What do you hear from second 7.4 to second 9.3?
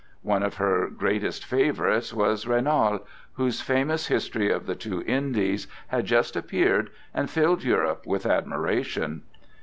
Europe with admiration.